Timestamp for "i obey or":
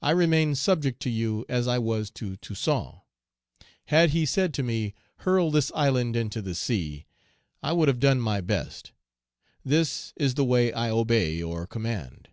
10.72-11.66